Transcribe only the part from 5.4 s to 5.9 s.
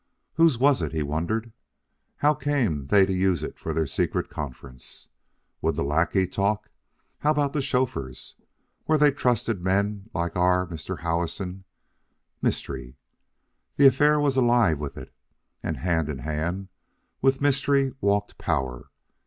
Would the